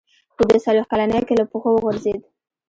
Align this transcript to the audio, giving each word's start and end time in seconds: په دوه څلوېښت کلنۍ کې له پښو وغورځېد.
په 0.35 0.41
دوه 0.47 0.59
څلوېښت 0.65 0.89
کلنۍ 0.91 1.21
کې 1.27 1.33
له 1.39 1.45
پښو 1.51 1.69
وغورځېد. 1.73 2.21